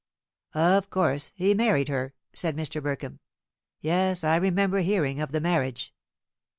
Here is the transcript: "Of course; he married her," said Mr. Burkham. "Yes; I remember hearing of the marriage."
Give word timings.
"Of 0.55 0.89
course; 0.89 1.31
he 1.35 1.53
married 1.53 1.87
her," 1.87 2.15
said 2.33 2.57
Mr. 2.57 2.81
Burkham. 2.81 3.19
"Yes; 3.81 4.23
I 4.23 4.37
remember 4.37 4.79
hearing 4.79 5.19
of 5.21 5.31
the 5.31 5.39
marriage." 5.39 5.93